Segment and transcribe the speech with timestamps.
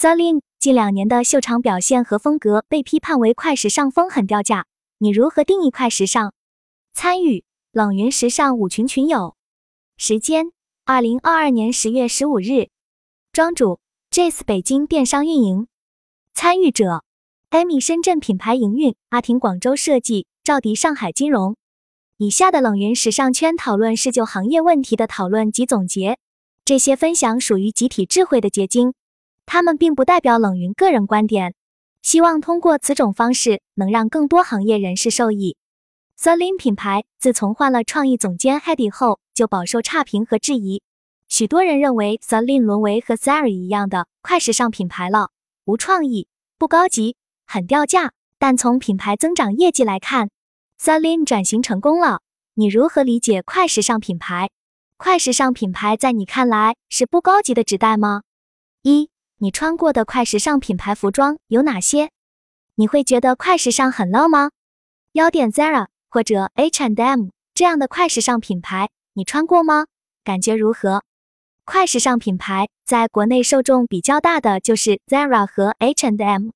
[0.00, 4.64] Celine 近两年的秀场表现和风格被批判为快时尚风，很掉价。
[4.96, 6.32] 你如何定义快时尚？
[6.94, 9.36] 参与冷云时尚舞群群友，
[9.98, 10.52] 时间
[10.86, 12.70] 二零二二年十月十五日，
[13.30, 13.78] 庄主
[14.10, 15.68] Jace 北京电商运营，
[16.32, 17.04] 参与者
[17.50, 21.56] Amy 深圳品牌营运，阿婷广州设计，赵迪上海金融。
[22.16, 26.16] 以下的冷云时尚圈讨论是就行业问题的讨论及总结，
[26.64, 28.94] 这些分享属于集体智慧的结晶，
[29.52, 31.56] 他们并不代表冷云个人观点。
[32.02, 35.56] 希望通过此种方式，能让更多行业人士受益。
[36.16, 40.84] Celine 品牌自从换了创意总监 Hedy 后，就饱受差评和质疑。
[41.26, 45.30] 许多人认为 Celine 沦为和 Zara 一样的快时尚品牌了，
[45.64, 48.12] 无创意、不高级、很掉价。
[48.38, 50.30] 但从品牌增长业绩来看
[50.80, 52.20] ，Celine 转型成功了。
[52.54, 54.50] 你如何理解快时尚品牌？
[54.96, 58.22] 快时尚品牌在你看来是不高级的指代吗？
[58.82, 59.10] 一，
[59.42, 62.10] 你穿过的快时尚品牌服装有哪些？
[62.74, 64.50] 你会觉得快时尚很 low 吗？
[65.12, 65.86] 幺点 Zara。
[66.10, 69.86] 或者 H and M 这样的快时尚品牌，你穿过吗？
[70.24, 71.04] 感觉如何？
[71.64, 76.50] 快时尚品牌在国内受众比较大的就是 Zara 和 H and M。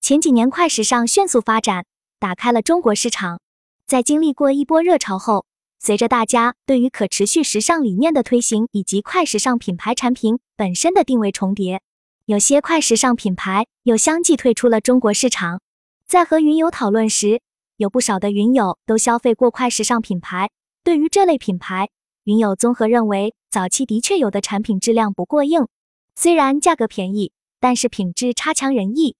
[0.00, 1.84] 前几年快时尚迅速发展，
[2.20, 3.40] 打开了中国市场。
[3.84, 5.44] 在经历过一波热潮后，
[5.80, 11.82] 随着大家对于可持续时尚理念的推行，以及快时尚品牌产品本身的定位重叠，
[12.26, 15.60] 有些快时尚品牌又相继退出了中国市场。
[16.06, 17.40] 在和云友讨论时，
[17.76, 20.50] 有不少的云友都消费过快时尚品牌。
[20.82, 21.88] 对于这类品牌，
[22.24, 25.66] 云友综合认为，早期的确有的产品质量不过硬，
[26.14, 29.16] 虽然价格便宜，但是品质差强人意。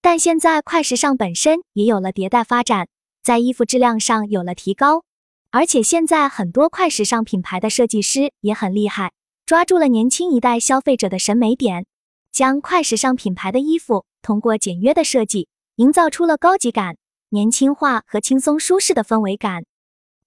[0.00, 2.88] 但现在快时尚本身也有了迭代发展，
[3.22, 5.04] 在衣服质量上有了提高，
[5.50, 9.12] 而且现在很多快时尚品牌的设计师也很厉害，
[9.46, 11.86] 抓住了年轻一代消费者的审美点，
[12.32, 16.96] 将快时尚品牌的衣服通过简约的设计，营造出了高级感。
[17.28, 19.64] 年轻化和轻松舒适的氛围感。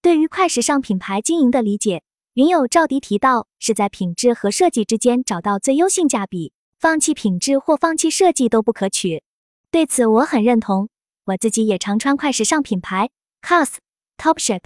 [0.01, 9.23] 对于快时尚品牌经营的理解，云友赵迪提到，是在品质和设计之间找到最优性价比，放弃品质或放弃设计都不可取。
[9.69, 10.89] 对此我很认同，
[11.25, 13.09] 我自己也常穿快时尚品牌
[13.41, 13.77] ，COS、
[14.17, 14.61] Topshop、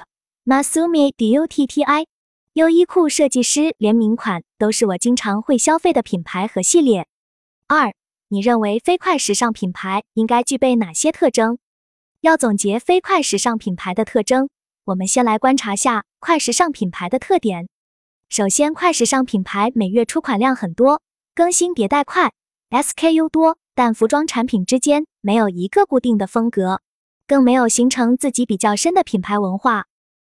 [0.45, 2.05] Masumi、Dutti、
[2.53, 7.07] 优衣库设计师联名款都是我经常会消费的品牌和系列。
[7.71, 7.93] 二，
[8.29, 11.59] 你认为非快时尚品牌应该具备哪些特征？
[12.21, 14.49] 要总结非快时尚品牌的特征，
[14.85, 17.69] 我们先来观察下快时尚品牌的特点。
[18.27, 21.03] 首先，快时尚品牌每月出款量很多，
[21.35, 22.33] 更新迭代快
[22.71, 26.81] ，SKU 多，但服装产品之间没有一个固定的风格，
[27.27, 29.85] 更没有形成自己比较深的品牌文化。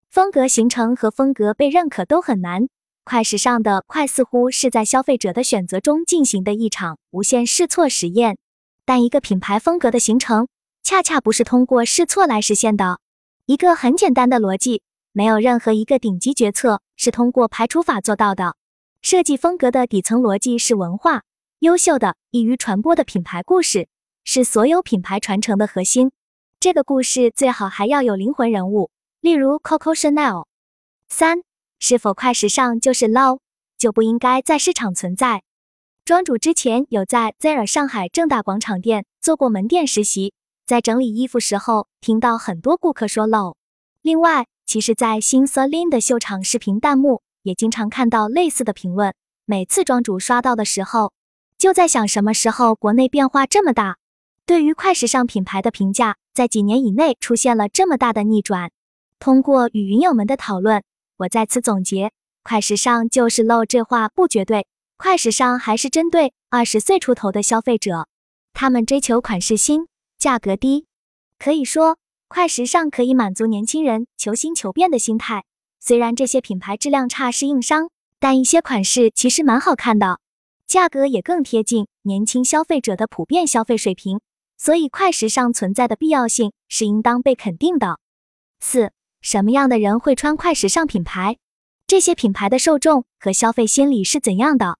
[0.09, 2.70] 风格形成和风格被认可都很难。
[3.06, 8.38] 快时尚的快似乎是在消费者的选择中进行的一场无限试错实验，
[8.86, 10.47] 但一个品牌风格的形成。
[10.84, 13.00] 恰恰不是通过试错来实现的。
[13.46, 14.81] 一个很简单的逻辑，
[15.14, 18.56] 没有任何一个顶级决策是通过排除法做到的。
[19.02, 21.24] 设计风格的底层逻辑是文化，
[21.59, 23.88] 优秀的、易于传播的品牌故事
[24.25, 26.12] 是所有品牌传承的核心。
[26.59, 28.90] 这个故事最好还要有灵魂人物，
[29.22, 30.46] 例如 Coco Chanel。
[31.08, 31.44] 三，
[31.86, 33.40] 是否快时尚就是 low，
[33.78, 35.44] 就不应该在市场存在？
[36.06, 40.34] 庄主之前有在 Zara 上海正大广场店做过门店实习。
[40.66, 43.56] 在整理衣服时候，听到很多顾客说 low。
[44.02, 49.14] 另外，其实，在新 Celine 的秀场视频弹幕也经常看到类似的评论。
[49.44, 51.12] 每次庄主刷到的时候，
[51.58, 53.98] 就在想什么时候国内变化这么大？
[54.46, 58.72] 对于快时尚品牌的评价，在几年以内出现了这么大的逆转。
[59.20, 60.82] 通过与云友们的讨论，
[61.23, 62.11] 我在此总结：
[62.44, 64.66] 快时尚就是 low 这话不绝对。
[64.97, 68.07] 快时尚还是针对二十岁出头的消费者，
[68.53, 69.88] 他们追求款式新。
[70.17, 70.85] 价格低，
[71.38, 71.97] 可以说
[72.29, 75.44] 快时尚可以满足年轻人求新求变的心态。
[75.81, 80.19] 虽然这些品牌质量差是硬伤，但一些款式其实蛮好看的，
[80.66, 84.22] 价格也更贴近年轻消费者的普遍消费水平。
[84.58, 87.99] 所以快时尚存在的必要性是应当被肯定的。
[88.61, 88.93] 四，
[89.23, 91.37] 什么样的人会穿快时尚品牌？
[91.87, 94.78] 这些品牌的受众和消费心理是怎样的？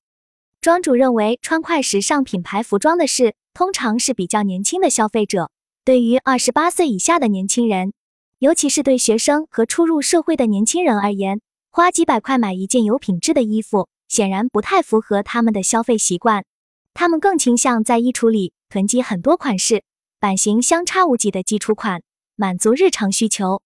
[0.60, 3.36] 庄主认为，穿快时尚品牌服装的是。
[3.54, 5.52] 通常是比较年轻的消费者，
[5.86, 7.94] 对于二十八岁以下的年轻人，
[8.40, 11.40] 尤其是对学生和初入社会的年轻人而言，
[11.70, 16.44] 花几百块买一件有品质的衣服，显然不太符合他们的消费习惯。
[16.96, 19.84] 他们更倾向在衣橱里囤积很多款式，
[20.20, 22.02] 版型相差无几的基础款，
[22.36, 23.62] 满足日常需求。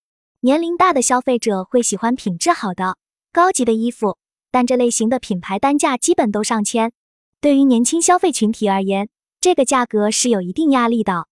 [0.47, 2.95] 年龄大的消费者会喜欢品质好的、
[3.33, 4.17] 高级的衣服，
[4.49, 6.93] 但这类型的品牌单价基本都上千。
[7.41, 9.09] 对于年轻消费群体而言，
[9.41, 11.27] 这个价格是有一定压力的。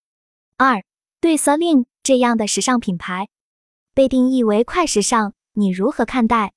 [0.58, 0.84] 二，
[1.18, 3.28] 对 Celine 这样的时尚品牌
[3.94, 6.52] 被定义为快时尚，你如何看待？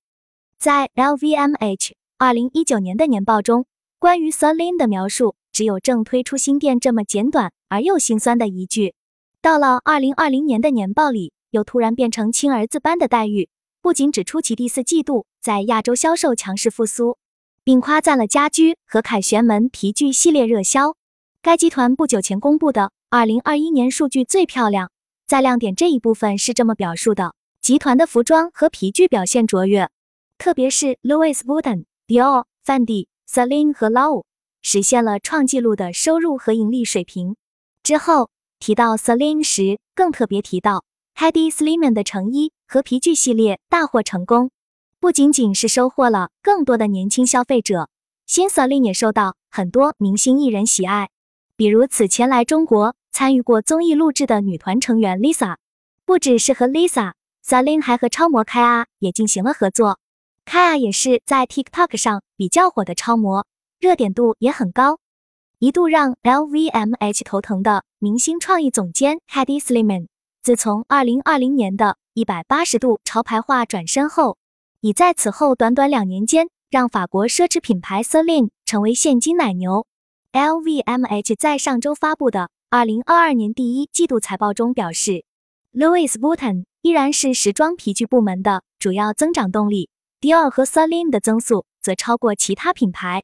[0.58, 3.68] 在 LVMH 二零一九年的年报中，
[4.00, 8.96] 关于 Celine 的描述只有正推出新店这么简短而又心酸的一句。
[9.42, 13.50] 到了二零二零年的年报里，又突然变成亲儿子般的待遇，
[13.82, 17.18] 不仅指出其第四季度在亚洲销售强势复苏，
[17.64, 20.96] 并夸赞了家居和凯旋门皮具系列热销。
[21.42, 24.92] 该集团不久前公布的二零二一年数据最漂亮，
[25.26, 29.90] 在亮点这一部分是这么表述的：集团的服装和皮具表现卓越，
[30.38, 34.24] 特别是 Louis Vuitton、Dior、Fendi、Celine 和 Lau
[34.62, 37.36] 实现了创纪录的收入和盈利水平。
[37.84, 38.30] 之后。
[38.62, 40.84] 提到 Celine 时，更特别提到
[41.20, 44.52] Hedi Slimane 的成衣和皮具系列大获成功，
[45.02, 47.90] 不仅仅是收获了更多的年轻消费者，
[48.26, 51.10] 新 Celine 也受到很多明星艺人喜爱，
[51.58, 55.58] 比如此前来中国参与过综艺录制的女团成员 Lisa。
[56.06, 60.00] 不只是和 Lisa，Celine 还和超模 Kaya 也进行了合作。
[60.46, 63.46] Kaya 也是在 TikTok 上比较火的超模，
[63.82, 65.00] 热点度也很高。
[65.58, 70.08] 一度让 LVMH 头疼的明星创意总监 Hedi Slimane，
[70.50, 74.40] 自从2020年的一百八十度潮牌化转身后，
[74.82, 79.86] 已在此后短短两年间让法国奢侈品牌 Celine 成为现金奶牛。
[80.32, 85.24] LVMH 在上周发布的2022年第一季度财报中表示
[85.72, 93.22] ，Louis Vuitton 依然是时装皮具部门的主要增长动力，Dior 和 Celine 的增速则超过其他品牌。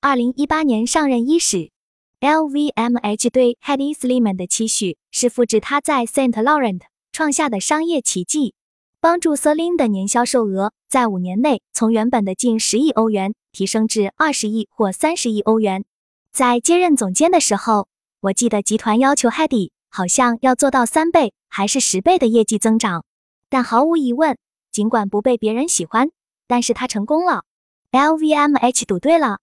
[0.00, 1.70] 二零一八年上任伊始
[2.26, 6.80] ，LVMH 对 Hedi Slimane 的期许是复制他在 Saint Laurent
[7.12, 8.54] 创下的商业奇迹，
[9.00, 15.84] 帮助 Celine 的年销售额在五年内从原本的近十亿欧元提升至二十亿或三十亿欧元。
[16.32, 17.86] 在接任总监的时候，
[18.22, 23.04] 我记得集团要求 Hedi 好像要做到三倍还是十倍的业绩增长，
[23.48, 24.36] 但毫无疑问，
[24.72, 26.08] 尽管不被别人喜欢，
[26.48, 27.44] 但是他成功了
[27.92, 29.38] ，LVMH 赌对了。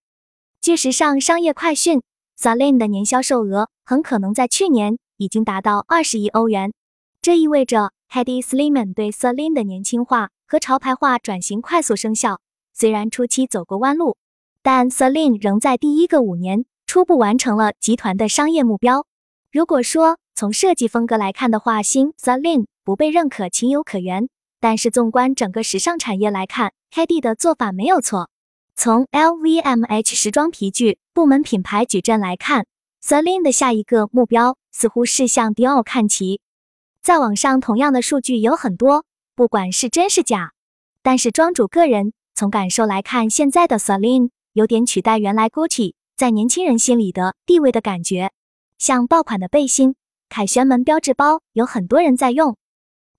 [0.60, 2.02] 据时尚商业快讯
[2.44, 6.74] ，Celine 的年销售额很可能在去年已经达到二十亿欧元。
[7.22, 12.42] 这意味着 Hedi Slimane 对 Celine 的年轻化和潮牌化转型快速生效。
[12.74, 14.18] 虽然初期走过弯路，
[14.62, 19.06] 但 Celine 仍在第一个五年初步完成了集团的商业目标。
[19.50, 24.28] 如果说从设计风格来看的话，新 Celine 不被认可情有可原。
[24.60, 28.30] 但是纵观整个时尚产业来看，Hedi 的做法没有错。
[28.76, 32.66] 从 LVMH 时装皮具部门品牌矩阵来看
[33.02, 36.42] ，Celine 的下一个目标似乎是向迪奥看齐。
[37.02, 39.06] 在网上，同样的数据有很多，
[39.36, 40.54] 不管是真是假。
[41.02, 48.32] 但是庄主个人从感受来看，现在的 Celine 有点取代原来 Gucci 在年轻人心里的地位的感觉。
[48.80, 49.96] 像爆款的背心、
[50.30, 52.58] 凯旋门标志包，有很多人在用。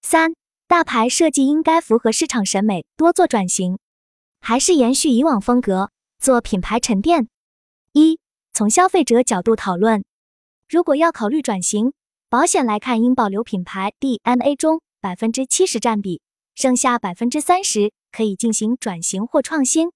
[0.03, 0.35] 三
[0.67, 3.79] 大牌设计应该符合市场审美，多做转型。
[4.47, 5.89] 还是延续以往风格，
[6.19, 7.29] 做品牌沉淀。
[7.95, 8.19] 一
[8.53, 10.05] 从消费者角度讨论，
[10.69, 11.95] 如果要考虑转型，
[12.29, 16.21] 保险来看应保留品牌 DNA 中百分之七十占比，
[16.55, 19.89] 剩下百分之三十可以进行转型或创新。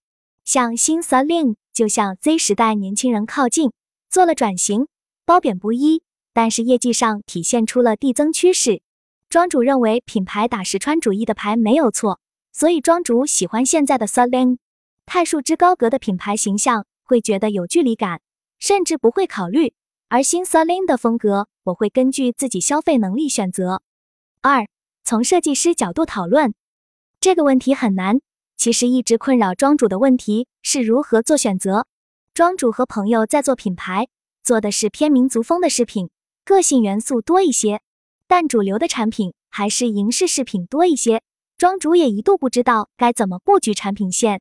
[0.46, 3.70] 像新 Celine 就向 Z 时代年轻人靠近，
[4.08, 4.88] 做了转型，
[5.26, 6.00] 褒贬不一，
[6.32, 8.80] 但是业绩上体现出了递增趋势。
[9.28, 12.18] 庄主认为品牌打实穿主义的牌没有错。
[12.52, 14.58] 所以庄主喜欢现在的 Celine，
[15.06, 18.20] 太束之高阁的品牌形象会觉得有距离感，
[18.58, 19.74] 甚至不会考虑。
[20.08, 23.82] 而新 Celine 的风格，我会根据自己消费能力选择。
[24.40, 24.66] 二，
[25.04, 26.54] 从设计师角度讨论
[27.20, 28.20] 这个问题很难。
[28.56, 31.86] 其实一直困扰庄主的问题是如何做选择。
[32.34, 34.08] 庄主和朋友在做品牌，
[34.42, 36.10] 做的是偏民族风的饰品，
[36.44, 37.80] 个性元素多一些，
[38.26, 41.22] 但主流的产品还是银饰饰品多一些。
[41.58, 44.40] 庄主也一度不知道该怎么布局产品线。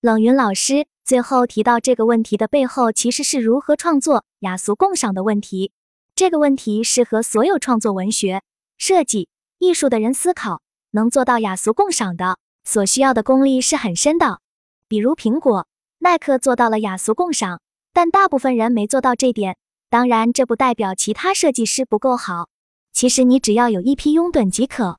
[0.00, 5.70] 冷云老师最后提到这个问题的背后，其实是如何创作雅俗共赏的问题。
[6.16, 8.42] 这个问题适合所有创作文学、
[8.76, 9.28] 设计、
[9.60, 10.60] 艺术的人思考。
[10.90, 14.40] 能做到雅俗共赏的，所需要的功力是很深的。
[14.88, 17.60] 比如苹果、耐克做到了雅俗共赏，
[17.92, 19.58] 但大部分人没做到这点。
[19.88, 22.48] 当然，这不代表其他设计师不够好。
[22.92, 24.98] 其实你只要有一批拥趸即可。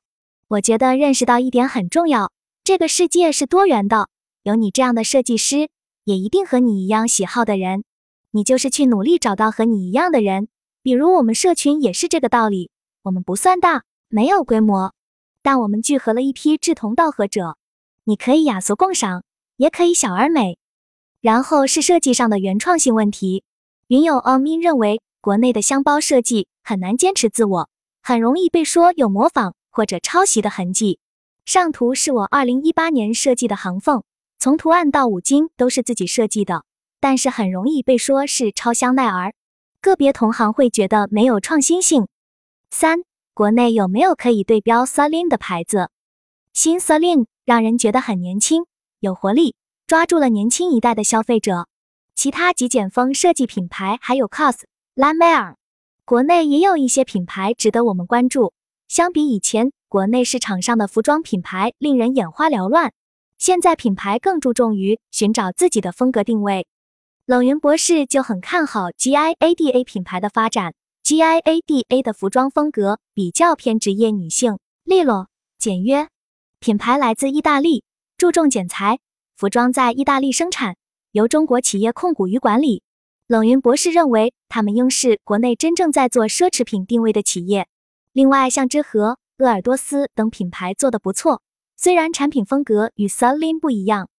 [0.50, 2.32] 我觉得认识到一点很重要，
[2.64, 4.08] 这个世界是多元的，
[4.42, 5.68] 有你这样的设计师，
[6.02, 7.84] 也一定和你一样喜好的人。
[8.32, 10.48] 你就是去努力找到和你一样的人。
[10.82, 12.68] 比如我们社群也是这个道理，
[13.04, 14.92] 我们不算大，没有规模，
[15.40, 17.56] 但我们聚合了一批志同道合者。
[18.02, 19.22] 你可以雅俗共赏，
[19.56, 20.58] 也可以小而美。
[21.20, 23.44] 然后是设计上的原创性问题。
[23.86, 27.68] 云友 Amin 认为国内的箱包设计很难坚持自我，
[28.02, 30.98] 很容易被说有模仿或者抄袭的痕迹。
[31.46, 34.02] 上图是我二零一八年设计的行缝，
[34.38, 36.64] 从图案到五金都是自己设计的，
[37.00, 39.32] 但是很容易被说是抄香奈儿，
[39.80, 42.08] 个别同行会觉得没有创新性。
[42.70, 45.88] 三，国内有没有可以对标 Celine 的牌子？
[46.52, 48.66] 新 Celine 让人觉得很年轻，
[48.98, 49.54] 有活力，
[49.86, 51.68] 抓住了年轻一代的消费者。
[52.14, 54.64] 其他极简风设计品牌还有 COS。
[54.94, 55.56] 拉梅尔，
[56.04, 58.52] 国内也有一些品牌值得我们关注。
[58.90, 62.92] 相比以前，国内市场上的服装品牌令人眼花缭乱，
[63.38, 66.66] 现在品牌更注重于寻找自己的风格定位。
[67.24, 70.74] 冷云博士就很看好 GIADA 品牌的发展。
[71.04, 76.08] GIADA 的服装风格比较偏职业女性，利落简约。
[76.58, 77.84] 品牌来自意大利，
[78.18, 78.98] 注重剪裁，
[79.36, 80.76] 服装在意大利生产，
[81.12, 82.82] 由中国企业控股与管理。
[83.28, 87.68] 冷云博士认为，他们应是国内真正在做奢侈品定位的企业。
[88.20, 91.40] 另外，像之和、鄂尔多斯等品牌做得不错，
[91.78, 94.10] 虽然产品风格与 Celine 不一样。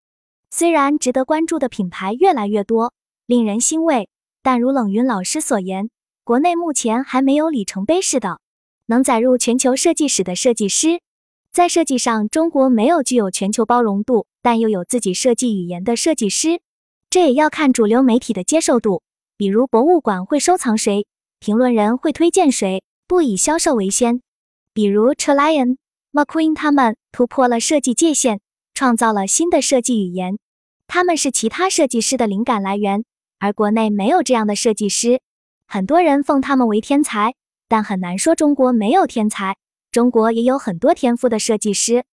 [0.49, 2.95] 虽然值得关注的品牌越来越多，
[3.27, 4.09] 令人欣慰，
[4.41, 5.91] 但如冷云老师所言，
[6.23, 8.39] 国内目前还没有里程碑式的
[8.87, 10.99] 能载入全球设计史的设计师。
[11.51, 16.59] 在设计上，中国没有具有全球包容度，但又有自己设计语言的设计师。
[17.11, 19.03] 这也要看主流媒体的接受度，
[19.37, 21.05] 比如博物馆会收藏谁，
[21.39, 22.81] 评论人会推荐谁，
[23.11, 24.21] 不以销售为先。
[24.73, 25.75] 比如 Chalian、
[26.13, 28.39] McQueen 他们突破了设计界限，
[28.73, 30.39] 创造了新的设计语言。
[30.87, 33.03] 他们是其他设计师的灵感来源，
[33.37, 35.19] 而国内没有这样的设计师。
[35.67, 37.35] 很多人奉他们为天才，
[37.67, 39.57] 但很难说中国没有天才。
[39.91, 42.05] 中国也有很多天赋的设计师。